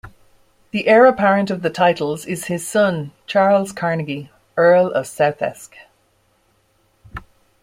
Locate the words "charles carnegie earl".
3.27-4.87